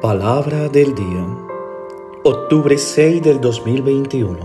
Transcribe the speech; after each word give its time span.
Palabra 0.00 0.68
del 0.68 0.94
día, 0.94 1.26
octubre 2.22 2.78
6 2.78 3.20
del 3.20 3.40
2021, 3.40 4.38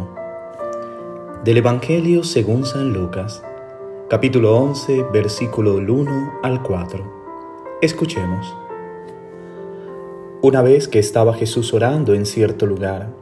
del 1.43 1.57
Evangelio 1.57 2.23
según 2.23 2.65
San 2.65 2.91
Lucas, 2.91 3.43
capítulo 4.09 4.57
11, 4.57 5.05
versículo 5.13 5.75
del 5.75 5.91
1 5.91 6.39
al 6.41 6.63
4. 6.63 7.03
Escuchemos. 7.83 8.57
Una 10.41 10.63
vez 10.63 10.87
que 10.87 10.97
estaba 10.97 11.35
Jesús 11.35 11.71
orando 11.71 12.15
en 12.15 12.25
cierto 12.25 12.65
lugar, 12.65 13.13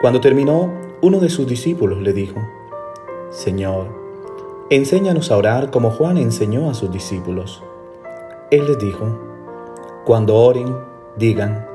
cuando 0.00 0.22
terminó, 0.22 0.72
uno 1.02 1.20
de 1.20 1.28
sus 1.28 1.46
discípulos 1.46 2.00
le 2.00 2.14
dijo, 2.14 2.40
Señor, 3.28 3.88
enséñanos 4.70 5.30
a 5.30 5.36
orar 5.36 5.70
como 5.70 5.90
Juan 5.90 6.16
enseñó 6.16 6.70
a 6.70 6.74
sus 6.74 6.90
discípulos. 6.90 7.62
Él 8.50 8.66
les 8.66 8.78
dijo, 8.78 9.04
Cuando 10.06 10.36
oren, 10.36 10.74
digan, 11.16 11.66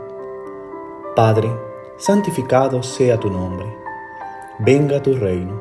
Padre, 1.15 1.51
santificado 1.97 2.83
sea 2.83 3.19
tu 3.19 3.29
nombre, 3.29 3.65
venga 4.59 5.01
tu 5.01 5.15
reino, 5.15 5.59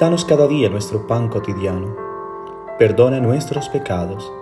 danos 0.00 0.24
cada 0.24 0.46
día 0.46 0.68
nuestro 0.68 1.06
pan 1.06 1.28
cotidiano, 1.28 1.94
perdona 2.78 3.20
nuestros 3.20 3.68
pecados, 3.68 4.32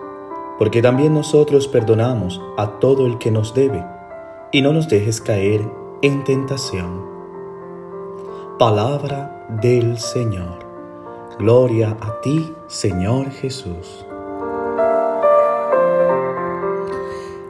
porque 0.59 0.83
también 0.83 1.15
nosotros 1.15 1.69
perdonamos 1.69 2.41
a 2.57 2.79
todo 2.79 3.07
el 3.07 3.19
que 3.19 3.31
nos 3.31 3.55
debe, 3.55 3.85
y 4.53 4.63
no 4.63 4.73
nos 4.73 4.89
dejes 4.89 5.21
caer 5.21 5.69
en 6.03 6.25
tentación. 6.25 7.05
Palabra 8.59 9.47
del 9.61 9.99
Señor. 9.99 10.59
Gloria 11.39 11.97
a 12.01 12.21
ti, 12.21 12.55
Señor 12.67 13.31
Jesús. 13.31 14.05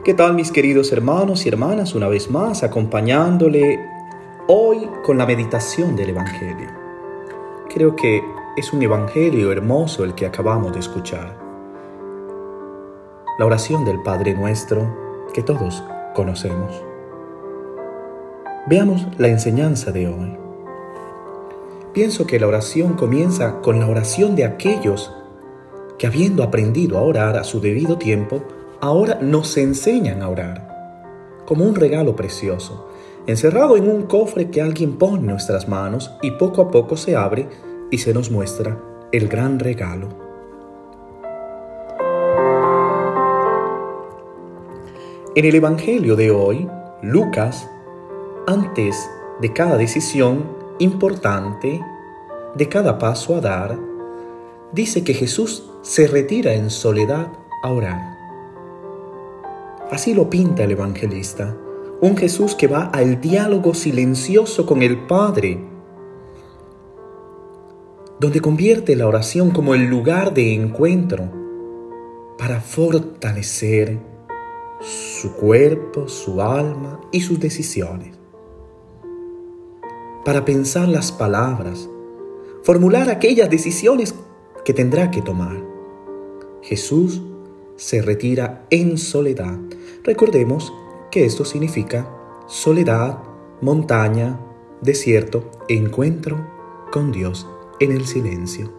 ¿Qué 0.03 0.15
tal 0.15 0.33
mis 0.33 0.51
queridos 0.51 0.91
hermanos 0.91 1.45
y 1.45 1.49
hermanas? 1.49 1.93
Una 1.93 2.07
vez 2.07 2.31
más 2.31 2.63
acompañándole 2.63 3.79
hoy 4.47 4.89
con 5.05 5.19
la 5.19 5.27
meditación 5.27 5.95
del 5.95 6.09
Evangelio. 6.09 6.69
Creo 7.71 7.95
que 7.95 8.23
es 8.57 8.73
un 8.73 8.81
Evangelio 8.81 9.51
hermoso 9.51 10.03
el 10.03 10.15
que 10.15 10.25
acabamos 10.25 10.73
de 10.73 10.79
escuchar. 10.79 11.37
La 13.37 13.45
oración 13.45 13.85
del 13.85 14.01
Padre 14.01 14.33
nuestro 14.33 15.27
que 15.35 15.43
todos 15.43 15.83
conocemos. 16.15 16.83
Veamos 18.65 19.05
la 19.19 19.27
enseñanza 19.27 19.91
de 19.91 20.07
hoy. 20.07 20.35
Pienso 21.93 22.25
que 22.25 22.39
la 22.39 22.47
oración 22.47 22.93
comienza 22.93 23.61
con 23.61 23.79
la 23.79 23.87
oración 23.87 24.35
de 24.35 24.45
aquellos 24.45 25.13
que 25.99 26.07
habiendo 26.07 26.41
aprendido 26.41 26.97
a 26.97 27.03
orar 27.03 27.37
a 27.37 27.43
su 27.43 27.61
debido 27.61 27.99
tiempo, 27.99 28.41
ahora 28.81 29.19
nos 29.21 29.55
enseñan 29.57 30.23
a 30.23 30.29
orar, 30.29 31.43
como 31.45 31.65
un 31.65 31.75
regalo 31.75 32.15
precioso, 32.15 32.89
encerrado 33.27 33.77
en 33.77 33.87
un 33.87 34.03
cofre 34.03 34.49
que 34.49 34.61
alguien 34.61 34.97
pone 34.97 35.19
en 35.19 35.27
nuestras 35.27 35.67
manos 35.67 36.11
y 36.23 36.31
poco 36.31 36.63
a 36.63 36.71
poco 36.71 36.97
se 36.97 37.15
abre 37.15 37.47
y 37.91 37.99
se 37.99 38.13
nos 38.13 38.31
muestra 38.31 38.77
el 39.11 39.27
gran 39.27 39.59
regalo. 39.59 40.09
En 45.35 45.45
el 45.45 45.55
Evangelio 45.55 46.15
de 46.15 46.31
hoy, 46.31 46.67
Lucas, 47.03 47.69
antes 48.47 49.09
de 49.39 49.53
cada 49.53 49.77
decisión 49.77 50.43
importante, 50.79 51.79
de 52.55 52.67
cada 52.67 52.97
paso 52.97 53.35
a 53.35 53.41
dar, 53.41 53.79
dice 54.73 55.03
que 55.03 55.13
Jesús 55.13 55.69
se 55.83 56.07
retira 56.07 56.53
en 56.53 56.69
soledad 56.69 57.27
a 57.63 57.71
orar. 57.71 58.20
Así 59.91 60.13
lo 60.13 60.29
pinta 60.29 60.63
el 60.63 60.71
evangelista, 60.71 61.57
un 61.99 62.15
Jesús 62.15 62.55
que 62.55 62.67
va 62.67 62.85
al 62.85 63.19
diálogo 63.19 63.73
silencioso 63.73 64.65
con 64.65 64.83
el 64.83 65.05
Padre, 65.05 65.59
donde 68.17 68.39
convierte 68.39 68.95
la 68.95 69.05
oración 69.05 69.51
como 69.51 69.75
el 69.75 69.87
lugar 69.87 70.33
de 70.33 70.53
encuentro 70.53 71.29
para 72.37 72.61
fortalecer 72.61 73.99
su 74.79 75.33
cuerpo, 75.33 76.07
su 76.07 76.41
alma 76.41 77.01
y 77.11 77.19
sus 77.19 77.41
decisiones, 77.41 78.17
para 80.23 80.45
pensar 80.45 80.87
las 80.87 81.11
palabras, 81.11 81.89
formular 82.63 83.09
aquellas 83.09 83.49
decisiones 83.49 84.15
que 84.63 84.73
tendrá 84.73 85.11
que 85.11 85.21
tomar. 85.21 85.61
Jesús 86.61 87.21
se 87.81 87.99
retira 88.03 88.67
en 88.69 88.99
soledad. 88.99 89.57
Recordemos 90.03 90.71
que 91.09 91.25
esto 91.25 91.43
significa 91.45 92.07
soledad, 92.47 93.17
montaña, 93.59 94.39
desierto, 94.81 95.49
encuentro 95.67 96.47
con 96.91 97.11
Dios 97.11 97.47
en 97.79 97.91
el 97.91 98.05
silencio. 98.05 98.71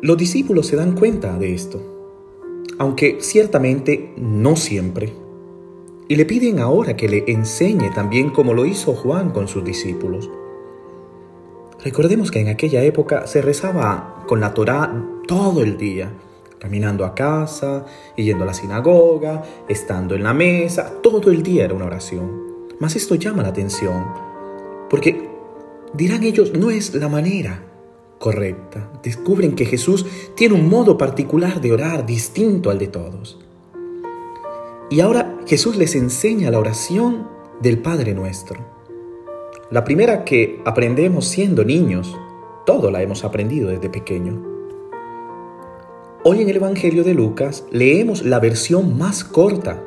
Los 0.00 0.16
discípulos 0.16 0.66
se 0.68 0.76
dan 0.76 0.94
cuenta 0.94 1.36
de 1.36 1.52
esto, 1.52 1.78
aunque 2.78 3.18
ciertamente 3.20 4.14
no 4.16 4.56
siempre, 4.56 5.12
y 6.08 6.16
le 6.16 6.24
piden 6.24 6.60
ahora 6.60 6.96
que 6.96 7.10
le 7.10 7.24
enseñe 7.30 7.92
también 7.94 8.30
como 8.30 8.54
lo 8.54 8.64
hizo 8.64 8.94
Juan 8.94 9.32
con 9.32 9.48
sus 9.48 9.62
discípulos. 9.64 10.30
Recordemos 11.84 12.32
que 12.32 12.40
en 12.40 12.48
aquella 12.48 12.82
época 12.82 13.26
se 13.26 13.40
rezaba 13.40 14.24
con 14.26 14.40
la 14.40 14.52
Torá 14.52 14.92
todo 15.28 15.62
el 15.62 15.76
día, 15.76 16.10
caminando 16.58 17.04
a 17.04 17.14
casa, 17.14 17.86
yendo 18.16 18.42
a 18.42 18.46
la 18.48 18.54
sinagoga, 18.54 19.44
estando 19.68 20.16
en 20.16 20.24
la 20.24 20.34
mesa, 20.34 20.94
todo 21.02 21.30
el 21.30 21.42
día 21.42 21.64
era 21.64 21.74
una 21.74 21.86
oración. 21.86 22.48
Mas 22.80 22.96
esto 22.96 23.14
llama 23.14 23.42
la 23.42 23.50
atención, 23.50 24.04
porque 24.90 25.28
dirán 25.94 26.24
ellos, 26.24 26.52
no 26.52 26.70
es 26.70 26.94
la 26.94 27.08
manera 27.08 27.64
correcta. 28.18 28.90
Descubren 29.02 29.54
que 29.54 29.64
Jesús 29.64 30.04
tiene 30.34 30.56
un 30.56 30.68
modo 30.68 30.98
particular 30.98 31.60
de 31.60 31.72
orar 31.72 32.06
distinto 32.06 32.70
al 32.70 32.78
de 32.78 32.88
todos. 32.88 33.38
Y 34.90 35.00
ahora 35.00 35.38
Jesús 35.46 35.76
les 35.76 35.94
enseña 35.94 36.50
la 36.50 36.58
oración 36.58 37.28
del 37.60 37.78
Padre 37.78 38.14
nuestro. 38.14 38.77
La 39.70 39.84
primera 39.84 40.24
que 40.24 40.62
aprendemos 40.64 41.28
siendo 41.28 41.62
niños, 41.62 42.16
todo 42.64 42.90
la 42.90 43.02
hemos 43.02 43.22
aprendido 43.22 43.68
desde 43.68 43.90
pequeño. 43.90 44.42
Hoy 46.24 46.40
en 46.40 46.48
el 46.48 46.56
Evangelio 46.56 47.04
de 47.04 47.12
Lucas 47.12 47.66
leemos 47.70 48.24
la 48.24 48.40
versión 48.40 48.96
más 48.96 49.24
corta, 49.24 49.84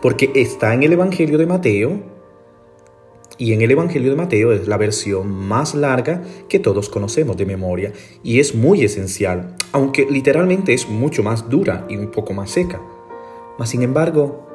porque 0.00 0.30
está 0.36 0.72
en 0.72 0.84
el 0.84 0.92
Evangelio 0.92 1.36
de 1.36 1.46
Mateo, 1.46 2.00
y 3.38 3.54
en 3.54 3.62
el 3.62 3.72
Evangelio 3.72 4.08
de 4.10 4.16
Mateo 4.16 4.52
es 4.52 4.68
la 4.68 4.76
versión 4.76 5.32
más 5.32 5.74
larga 5.74 6.22
que 6.48 6.60
todos 6.60 6.88
conocemos 6.88 7.36
de 7.36 7.46
memoria, 7.46 7.92
y 8.22 8.38
es 8.38 8.54
muy 8.54 8.84
esencial, 8.84 9.56
aunque 9.72 10.06
literalmente 10.08 10.74
es 10.74 10.88
mucho 10.88 11.24
más 11.24 11.48
dura 11.48 11.86
y 11.88 11.96
un 11.96 12.12
poco 12.12 12.34
más 12.34 12.52
seca. 12.52 12.80
Mas 13.58 13.70
sin 13.70 13.82
embargo, 13.82 14.46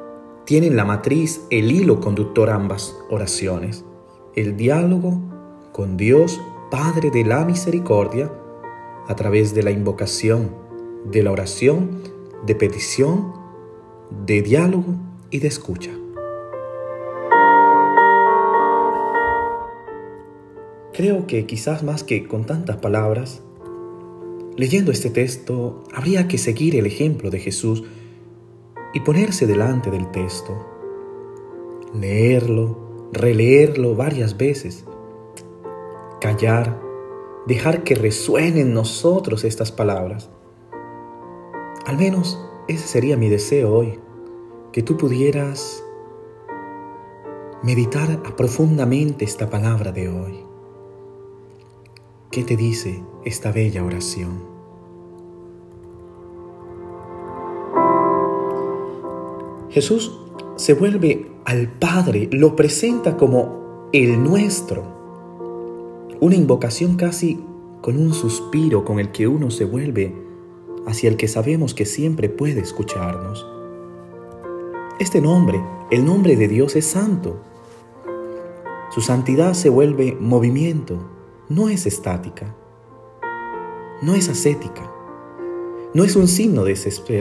tienen 0.46 0.74
la 0.74 0.86
matriz, 0.86 1.42
el 1.50 1.70
hilo 1.70 2.00
conductor 2.00 2.48
ambas 2.48 2.96
oraciones 3.10 3.84
el 4.36 4.56
diálogo 4.56 5.20
con 5.72 5.96
Dios 5.96 6.40
Padre 6.70 7.10
de 7.10 7.24
la 7.24 7.44
Misericordia 7.44 8.32
a 9.06 9.14
través 9.14 9.54
de 9.54 9.62
la 9.62 9.70
invocación, 9.70 10.50
de 11.04 11.22
la 11.22 11.30
oración, 11.30 12.00
de 12.44 12.54
petición, 12.54 13.32
de 14.26 14.42
diálogo 14.42 14.94
y 15.30 15.38
de 15.38 15.48
escucha. 15.48 15.90
Creo 20.92 21.26
que 21.26 21.46
quizás 21.46 21.82
más 21.82 22.04
que 22.04 22.26
con 22.26 22.44
tantas 22.44 22.76
palabras, 22.76 23.42
leyendo 24.56 24.92
este 24.92 25.10
texto, 25.10 25.84
habría 25.92 26.28
que 26.28 26.38
seguir 26.38 26.76
el 26.76 26.86
ejemplo 26.86 27.30
de 27.30 27.40
Jesús 27.40 27.84
y 28.92 29.00
ponerse 29.00 29.46
delante 29.46 29.90
del 29.90 30.10
texto, 30.10 30.56
leerlo, 31.92 32.83
releerlo 33.14 33.96
varias 33.96 34.36
veces, 34.36 34.84
callar, 36.20 36.80
dejar 37.46 37.84
que 37.84 37.94
resuenen 37.94 38.58
en 38.58 38.74
nosotros 38.74 39.44
estas 39.44 39.72
palabras. 39.72 40.30
Al 41.86 41.96
menos 41.96 42.38
ese 42.68 42.86
sería 42.86 43.16
mi 43.16 43.28
deseo 43.28 43.72
hoy, 43.72 44.00
que 44.72 44.82
tú 44.82 44.96
pudieras 44.96 45.84
meditar 47.62 48.22
profundamente 48.36 49.24
esta 49.24 49.48
palabra 49.48 49.92
de 49.92 50.08
hoy. 50.08 50.44
¿Qué 52.30 52.42
te 52.42 52.56
dice 52.56 53.02
esta 53.24 53.52
bella 53.52 53.84
oración? 53.84 54.54
Jesús 59.70 60.20
se 60.56 60.74
vuelve 60.74 61.30
al 61.44 61.68
Padre, 61.68 62.28
lo 62.32 62.54
presenta 62.56 63.16
como 63.16 63.88
el 63.92 64.22
nuestro. 64.22 64.84
Una 66.20 66.36
invocación 66.36 66.96
casi 66.96 67.44
con 67.80 67.98
un 67.98 68.14
suspiro 68.14 68.84
con 68.84 69.00
el 69.00 69.10
que 69.12 69.28
uno 69.28 69.50
se 69.50 69.64
vuelve 69.64 70.14
hacia 70.86 71.08
el 71.08 71.16
que 71.16 71.28
sabemos 71.28 71.74
que 71.74 71.86
siempre 71.86 72.28
puede 72.28 72.60
escucharnos. 72.60 73.46
Este 75.00 75.20
nombre, 75.20 75.60
el 75.90 76.04
nombre 76.04 76.36
de 76.36 76.48
Dios 76.48 76.76
es 76.76 76.86
santo. 76.86 77.40
Su 78.90 79.00
santidad 79.00 79.54
se 79.54 79.70
vuelve 79.70 80.16
movimiento, 80.20 80.98
no 81.48 81.68
es 81.68 81.84
estática, 81.84 82.54
no 84.02 84.14
es 84.14 84.28
ascética, 84.28 84.88
no 85.94 86.04
es 86.04 86.14
un 86.14 86.28
signo 86.28 86.62
de 86.64 86.74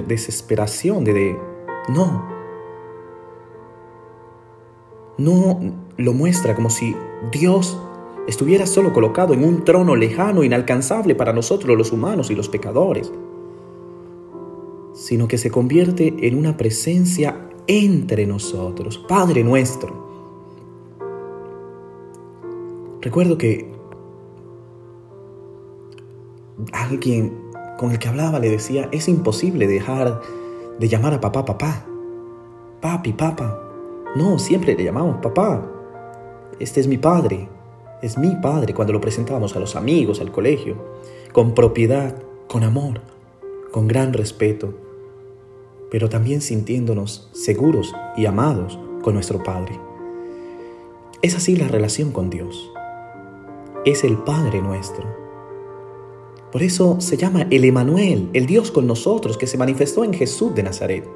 desesperación, 0.07 1.03
de, 1.03 1.13
de 1.13 1.39
no. 1.89 2.32
No 5.17 5.59
lo 5.97 6.13
muestra 6.13 6.55
como 6.55 6.69
si 6.69 6.95
Dios 7.31 7.77
estuviera 8.27 8.65
solo 8.65 8.93
colocado 8.93 9.33
en 9.33 9.43
un 9.43 9.63
trono 9.63 9.95
lejano, 9.95 10.43
inalcanzable 10.43 11.15
para 11.15 11.33
nosotros 11.33 11.77
los 11.77 11.91
humanos 11.91 12.31
y 12.31 12.35
los 12.35 12.49
pecadores, 12.49 13.11
sino 14.93 15.27
que 15.27 15.37
se 15.37 15.51
convierte 15.51 16.27
en 16.27 16.37
una 16.37 16.57
presencia 16.57 17.49
entre 17.67 18.25
nosotros, 18.25 18.97
Padre 18.97 19.43
nuestro. 19.43 20.03
Recuerdo 23.01 23.37
que 23.37 23.73
alguien 26.71 27.33
con 27.77 27.91
el 27.91 27.99
que 27.99 28.07
hablaba 28.07 28.39
le 28.39 28.49
decía, 28.49 28.87
es 28.91 29.09
imposible 29.09 29.67
dejar 29.67 30.21
de 30.79 30.87
llamar 30.87 31.13
a 31.13 31.21
papá 31.21 31.43
papá, 31.43 31.85
papi, 32.81 33.13
papá. 33.13 33.62
No, 34.15 34.39
siempre 34.39 34.75
le 34.75 34.83
llamamos 34.83 35.17
papá. 35.21 35.69
Este 36.59 36.79
es 36.79 36.87
mi 36.87 36.97
padre, 36.97 37.49
es 38.01 38.17
mi 38.17 38.35
padre 38.35 38.73
cuando 38.73 38.93
lo 38.93 39.01
presentábamos 39.01 39.55
a 39.55 39.59
los 39.59 39.75
amigos, 39.75 40.21
al 40.21 40.31
colegio, 40.31 40.75
con 41.31 41.53
propiedad, 41.53 42.15
con 42.47 42.63
amor, 42.63 43.01
con 43.71 43.87
gran 43.87 44.13
respeto 44.13 44.83
pero 45.93 46.09
también 46.09 46.41
sintiéndonos 46.41 47.29
seguros 47.33 47.93
y 48.17 48.25
amados 48.25 48.79
con 49.03 49.13
nuestro 49.13 49.43
Padre. 49.43 49.79
Es 51.21 51.35
así 51.35 51.55
la 51.55 51.67
relación 51.67 52.11
con 52.11 52.31
Dios. 52.31 52.71
Es 53.85 54.03
el 54.03 54.17
Padre 54.17 54.59
nuestro. 54.63 55.05
Por 56.51 56.63
eso 56.63 56.99
se 56.99 57.15
llama 57.15 57.45
el 57.51 57.63
Emanuel, 57.63 58.31
el 58.33 58.47
Dios 58.47 58.71
con 58.71 58.87
nosotros 58.87 59.37
que 59.37 59.45
se 59.45 59.59
manifestó 59.59 60.03
en 60.03 60.15
Jesús 60.15 60.55
de 60.55 60.63
Nazaret. 60.63 61.07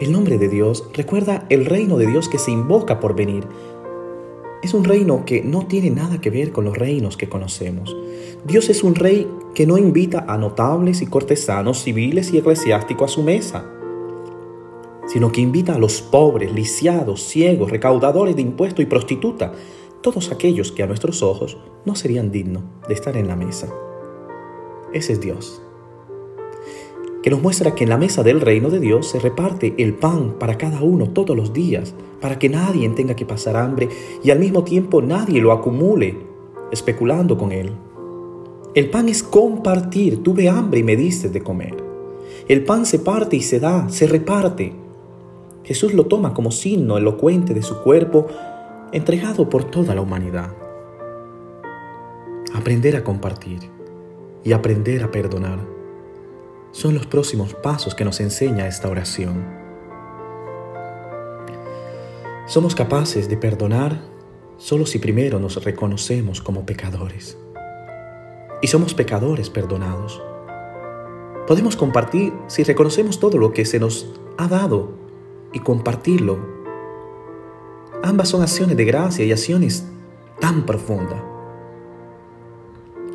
El 0.00 0.12
nombre 0.12 0.36
de 0.36 0.48
Dios 0.48 0.88
recuerda 0.92 1.46
el 1.48 1.64
reino 1.64 1.96
de 1.96 2.06
Dios 2.06 2.28
que 2.28 2.38
se 2.38 2.50
invoca 2.50 3.00
por 3.00 3.16
venir, 3.16 3.44
es 4.62 4.74
un 4.74 4.84
reino 4.84 5.24
que 5.24 5.42
no 5.42 5.66
tiene 5.66 5.90
nada 5.90 6.20
que 6.20 6.28
ver 6.28 6.50
con 6.50 6.64
los 6.64 6.76
reinos 6.76 7.16
que 7.16 7.28
conocemos. 7.28 7.96
Dios 8.44 8.68
es 8.68 8.82
un 8.82 8.94
rey 8.94 9.30
que 9.54 9.66
no 9.66 9.78
invita 9.78 10.24
a 10.28 10.36
notables 10.38 11.02
y 11.02 11.06
cortesanos, 11.06 11.82
civiles 11.82 12.32
y 12.32 12.38
eclesiásticos 12.38 13.12
a 13.12 13.14
su 13.14 13.22
mesa, 13.22 13.64
sino 15.06 15.30
que 15.30 15.40
invita 15.40 15.74
a 15.74 15.78
los 15.78 16.02
pobres, 16.02 16.52
lisiados, 16.52 17.22
ciegos, 17.22 17.70
recaudadores 17.70 18.34
de 18.34 18.42
impuestos 18.42 18.82
y 18.82 18.86
prostitutas, 18.86 19.52
todos 20.02 20.32
aquellos 20.32 20.72
que 20.72 20.82
a 20.82 20.86
nuestros 20.86 21.22
ojos 21.22 21.58
no 21.84 21.94
serían 21.94 22.32
dignos 22.32 22.64
de 22.88 22.94
estar 22.94 23.16
en 23.16 23.28
la 23.28 23.36
mesa. 23.36 23.72
Ese 24.92 25.12
es 25.12 25.20
Dios 25.20 25.62
que 27.26 27.30
nos 27.30 27.42
muestra 27.42 27.74
que 27.74 27.82
en 27.82 27.90
la 27.90 27.98
mesa 27.98 28.22
del 28.22 28.40
reino 28.40 28.70
de 28.70 28.78
Dios 28.78 29.08
se 29.10 29.18
reparte 29.18 29.74
el 29.78 29.94
pan 29.94 30.36
para 30.38 30.56
cada 30.56 30.80
uno 30.80 31.08
todos 31.08 31.36
los 31.36 31.52
días, 31.52 31.92
para 32.20 32.38
que 32.38 32.48
nadie 32.48 32.88
tenga 32.90 33.16
que 33.16 33.26
pasar 33.26 33.56
hambre 33.56 33.88
y 34.22 34.30
al 34.30 34.38
mismo 34.38 34.62
tiempo 34.62 35.02
nadie 35.02 35.40
lo 35.40 35.50
acumule 35.50 36.16
especulando 36.70 37.36
con 37.36 37.50
él. 37.50 37.72
El 38.76 38.90
pan 38.90 39.08
es 39.08 39.24
compartir, 39.24 40.22
tuve 40.22 40.48
hambre 40.48 40.78
y 40.78 40.82
me 40.84 40.94
diste 40.94 41.28
de 41.28 41.40
comer. 41.40 41.74
El 42.46 42.62
pan 42.62 42.86
se 42.86 43.00
parte 43.00 43.34
y 43.34 43.42
se 43.42 43.58
da, 43.58 43.88
se 43.88 44.06
reparte. 44.06 44.72
Jesús 45.64 45.94
lo 45.94 46.06
toma 46.06 46.32
como 46.32 46.52
signo 46.52 46.96
elocuente 46.96 47.54
de 47.54 47.62
su 47.62 47.82
cuerpo 47.82 48.28
entregado 48.92 49.50
por 49.50 49.64
toda 49.64 49.96
la 49.96 50.00
humanidad. 50.00 50.54
Aprender 52.54 52.94
a 52.94 53.02
compartir 53.02 53.58
y 54.44 54.52
aprender 54.52 55.02
a 55.02 55.10
perdonar 55.10 55.75
son 56.72 56.94
los 56.94 57.06
próximos 57.06 57.54
pasos 57.54 57.94
que 57.94 58.04
nos 58.04 58.20
enseña 58.20 58.66
esta 58.66 58.88
oración. 58.88 59.44
Somos 62.46 62.74
capaces 62.74 63.28
de 63.28 63.36
perdonar 63.36 64.00
solo 64.56 64.86
si 64.86 64.98
primero 64.98 65.38
nos 65.40 65.62
reconocemos 65.64 66.40
como 66.40 66.64
pecadores. 66.64 67.36
Y 68.62 68.68
somos 68.68 68.94
pecadores 68.94 69.50
perdonados. 69.50 70.22
Podemos 71.46 71.76
compartir 71.76 72.32
si 72.46 72.62
reconocemos 72.62 73.18
todo 73.20 73.38
lo 73.38 73.52
que 73.52 73.64
se 73.64 73.78
nos 73.78 74.12
ha 74.38 74.48
dado 74.48 74.90
y 75.52 75.60
compartirlo. 75.60 76.38
Ambas 78.02 78.28
son 78.28 78.42
acciones 78.42 78.76
de 78.76 78.84
gracia 78.84 79.24
y 79.24 79.32
acciones 79.32 79.86
tan 80.40 80.66
profundas. 80.66 81.20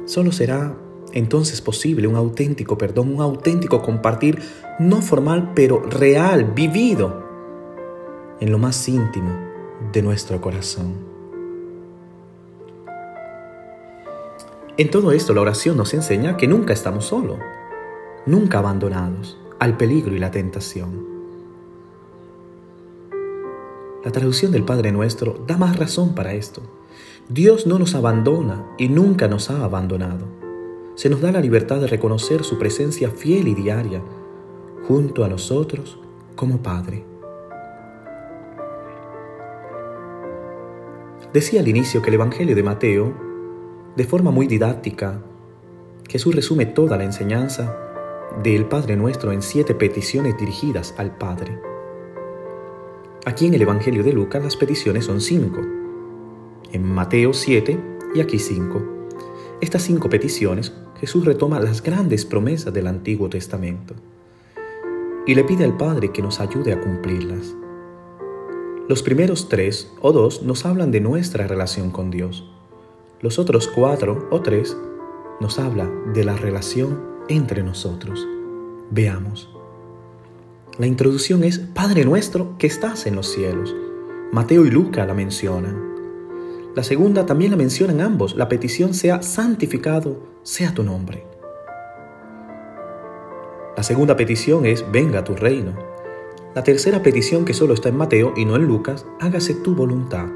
Solo 0.05 0.31
será 0.31 0.75
entonces 1.13 1.61
posible 1.61 2.07
un 2.07 2.15
auténtico 2.15 2.77
perdón, 2.77 3.15
un 3.15 3.21
auténtico 3.21 3.81
compartir, 3.81 4.41
no 4.79 5.01
formal, 5.01 5.51
pero 5.55 5.81
real, 5.81 6.45
vivido 6.55 7.23
en 8.39 8.51
lo 8.51 8.57
más 8.57 8.87
íntimo 8.87 9.31
de 9.91 10.01
nuestro 10.01 10.41
corazón. 10.41 10.93
En 14.77 14.89
todo 14.89 15.11
esto 15.11 15.33
la 15.33 15.41
oración 15.41 15.77
nos 15.77 15.93
enseña 15.93 16.37
que 16.37 16.47
nunca 16.47 16.73
estamos 16.73 17.05
solos, 17.05 17.37
nunca 18.25 18.59
abandonados 18.59 19.37
al 19.59 19.77
peligro 19.77 20.15
y 20.15 20.19
la 20.19 20.31
tentación. 20.31 21.11
La 24.03 24.11
traducción 24.11 24.51
del 24.51 24.63
Padre 24.63 24.91
Nuestro 24.91 25.43
da 25.45 25.57
más 25.57 25.77
razón 25.77 26.15
para 26.15 26.33
esto. 26.33 26.63
Dios 27.29 27.67
no 27.67 27.77
nos 27.77 27.93
abandona 27.93 28.65
y 28.79 28.89
nunca 28.89 29.27
nos 29.27 29.51
ha 29.51 29.63
abandonado 29.63 30.41
se 31.01 31.09
nos 31.09 31.19
da 31.19 31.31
la 31.31 31.41
libertad 31.41 31.81
de 31.81 31.87
reconocer 31.87 32.43
su 32.43 32.59
presencia 32.59 33.09
fiel 33.09 33.47
y 33.47 33.55
diaria 33.55 34.03
junto 34.87 35.23
a 35.23 35.27
nosotros 35.27 35.99
como 36.35 36.61
Padre. 36.61 37.03
Decía 41.33 41.61
al 41.61 41.67
inicio 41.67 42.03
que 42.03 42.09
el 42.09 42.13
Evangelio 42.13 42.55
de 42.55 42.61
Mateo, 42.61 43.15
de 43.95 44.03
forma 44.03 44.29
muy 44.29 44.45
didáctica, 44.45 45.23
Jesús 46.07 46.35
resume 46.35 46.67
toda 46.67 46.97
la 46.97 47.03
enseñanza 47.03 47.75
del 48.43 48.65
Padre 48.65 48.95
Nuestro 48.95 49.31
en 49.31 49.41
siete 49.41 49.73
peticiones 49.73 50.37
dirigidas 50.37 50.93
al 50.99 51.17
Padre. 51.17 51.59
Aquí 53.25 53.47
en 53.47 53.55
el 53.55 53.63
Evangelio 53.63 54.03
de 54.03 54.13
Lucas 54.13 54.43
las 54.43 54.55
peticiones 54.55 55.05
son 55.05 55.19
cinco, 55.19 55.61
en 56.71 56.83
Mateo 56.83 57.33
siete 57.33 57.79
y 58.13 58.19
aquí 58.19 58.37
cinco. 58.37 58.83
Estas 59.61 59.81
cinco 59.81 60.07
peticiones 60.07 60.73
Jesús 61.01 61.25
retoma 61.25 61.59
las 61.59 61.81
grandes 61.81 62.25
promesas 62.25 62.71
del 62.71 62.85
Antiguo 62.85 63.27
Testamento 63.27 63.95
y 65.25 65.33
le 65.33 65.43
pide 65.43 65.65
al 65.65 65.75
Padre 65.75 66.11
que 66.11 66.21
nos 66.21 66.39
ayude 66.39 66.73
a 66.73 66.79
cumplirlas. 66.79 67.55
Los 68.87 69.01
primeros 69.01 69.49
tres 69.49 69.91
o 69.99 70.11
dos 70.11 70.43
nos 70.43 70.63
hablan 70.63 70.91
de 70.91 71.01
nuestra 71.01 71.47
relación 71.47 71.89
con 71.89 72.11
Dios. 72.11 72.47
Los 73.19 73.39
otros 73.39 73.67
cuatro 73.67 74.27
o 74.29 74.41
tres 74.41 74.77
nos 75.39 75.57
habla 75.57 75.89
de 76.13 76.23
la 76.23 76.37
relación 76.37 77.01
entre 77.29 77.63
nosotros. 77.63 78.27
Veamos. 78.91 79.49
La 80.77 80.85
introducción 80.85 81.43
es 81.43 81.57
Padre 81.57 82.05
nuestro 82.05 82.59
que 82.59 82.67
estás 82.67 83.07
en 83.07 83.15
los 83.15 83.25
cielos. 83.27 83.75
Mateo 84.31 84.67
y 84.67 84.69
Luca 84.69 85.03
la 85.07 85.15
mencionan. 85.15 85.90
La 86.73 86.83
segunda 86.83 87.25
también 87.25 87.51
la 87.51 87.57
mencionan 87.57 87.99
ambos. 87.99 88.35
La 88.35 88.47
petición 88.47 88.93
sea 88.93 89.21
santificado 89.21 90.17
sea 90.43 90.73
tu 90.73 90.83
nombre. 90.83 91.25
La 93.75 93.83
segunda 93.83 94.15
petición 94.15 94.65
es 94.65 94.89
venga 94.91 95.23
tu 95.23 95.35
reino. 95.35 95.73
La 96.55 96.63
tercera 96.63 97.03
petición 97.03 97.45
que 97.45 97.53
solo 97.53 97.73
está 97.73 97.89
en 97.89 97.97
Mateo 97.97 98.33
y 98.37 98.45
no 98.45 98.55
en 98.55 98.65
Lucas, 98.67 99.05
hágase 99.19 99.53
tu 99.53 99.75
voluntad. 99.75 100.27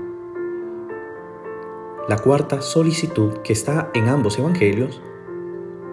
La 2.08 2.18
cuarta 2.18 2.62
solicitud 2.62 3.38
que 3.44 3.54
está 3.54 3.90
en 3.94 4.10
ambos 4.10 4.38
evangelios, 4.38 5.02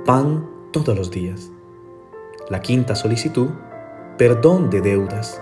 pan 0.04 0.49
todos 0.72 0.96
los 0.96 1.11
días. 1.11 1.50
La 2.49 2.61
quinta 2.62 2.96
solicitud, 2.96 3.49
perdón 4.18 4.70
de 4.70 4.80
deudas. 4.80 5.40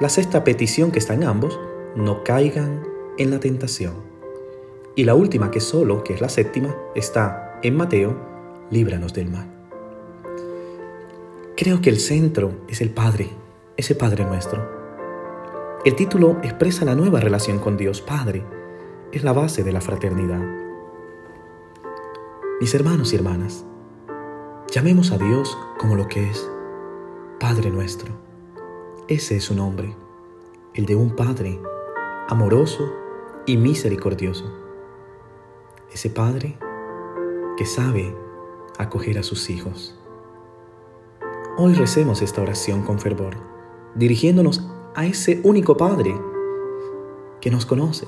La 0.00 0.08
sexta 0.08 0.44
petición 0.44 0.90
que 0.90 0.98
está 0.98 1.14
en 1.14 1.24
ambos, 1.24 1.58
no 1.96 2.24
caigan 2.24 2.89
en 3.20 3.30
la 3.30 3.38
tentación. 3.38 3.92
Y 4.96 5.04
la 5.04 5.14
última, 5.14 5.50
que 5.50 5.60
solo, 5.60 6.02
que 6.02 6.14
es 6.14 6.22
la 6.22 6.30
séptima, 6.30 6.74
está 6.94 7.60
en 7.62 7.76
Mateo, 7.76 8.16
líbranos 8.70 9.12
del 9.12 9.28
mal. 9.28 9.46
Creo 11.54 11.82
que 11.82 11.90
el 11.90 12.00
centro 12.00 12.62
es 12.66 12.80
el 12.80 12.88
Padre, 12.88 13.28
ese 13.76 13.94
Padre 13.94 14.24
nuestro. 14.24 14.66
El 15.84 15.96
título 15.96 16.38
expresa 16.42 16.86
la 16.86 16.94
nueva 16.94 17.20
relación 17.20 17.58
con 17.58 17.76
Dios 17.76 18.00
Padre, 18.00 18.42
es 19.12 19.22
la 19.22 19.34
base 19.34 19.62
de 19.64 19.72
la 19.72 19.82
fraternidad. 19.82 20.42
Mis 22.58 22.74
hermanos 22.74 23.12
y 23.12 23.16
hermanas, 23.16 23.66
llamemos 24.70 25.12
a 25.12 25.18
Dios 25.18 25.58
como 25.78 25.94
lo 25.94 26.08
que 26.08 26.30
es, 26.30 26.50
Padre 27.38 27.70
nuestro. 27.70 28.14
Ese 29.08 29.36
es 29.36 29.44
su 29.44 29.54
nombre, 29.54 29.94
el 30.72 30.86
de 30.86 30.96
un 30.96 31.14
Padre 31.14 31.60
amoroso 32.26 32.90
y 33.46 33.56
misericordioso. 33.56 34.50
Ese 35.92 36.10
Padre 36.10 36.58
que 37.56 37.66
sabe 37.66 38.14
acoger 38.78 39.18
a 39.18 39.22
sus 39.22 39.50
hijos. 39.50 39.98
Hoy 41.58 41.74
recemos 41.74 42.22
esta 42.22 42.40
oración 42.42 42.82
con 42.82 42.98
fervor, 42.98 43.36
dirigiéndonos 43.94 44.66
a 44.94 45.06
ese 45.06 45.40
único 45.44 45.76
Padre 45.76 46.14
que 47.40 47.50
nos 47.50 47.66
conoce, 47.66 48.06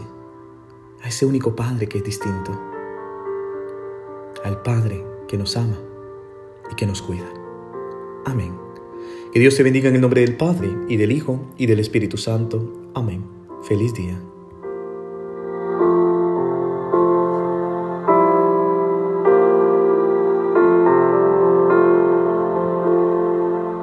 a 1.03 1.09
ese 1.09 1.27
único 1.27 1.55
Padre 1.55 1.89
que 1.89 1.99
es 1.99 2.05
distinto, 2.05 2.59
al 4.45 4.63
Padre 4.63 5.05
que 5.29 5.37
nos 5.37 5.57
ama 5.57 5.79
y 6.71 6.75
que 6.75 6.87
nos 6.87 7.03
cuida. 7.03 7.29
Amén. 8.25 8.57
Que 9.33 9.41
Dios 9.41 9.57
te 9.57 9.63
bendiga 9.63 9.89
en 9.89 9.97
el 9.97 10.01
nombre 10.01 10.21
del 10.21 10.37
Padre, 10.37 10.71
y 10.89 10.97
del 10.97 11.13
Hijo, 11.13 11.41
y 11.57 11.67
del 11.67 11.81
Espíritu 11.81 12.17
Santo. 12.17 12.91
Amén. 12.95 13.25
Feliz 13.63 13.95
día. 13.95 14.32